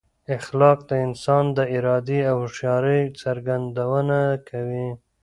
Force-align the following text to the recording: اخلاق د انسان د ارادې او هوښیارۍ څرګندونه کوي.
اخلاق 0.37 0.79
د 0.89 0.91
انسان 1.05 1.43
د 1.57 1.59
ارادې 1.75 2.19
او 2.29 2.35
هوښیارۍ 2.43 3.01
څرګندونه 3.21 4.17
کوي. 4.49 4.89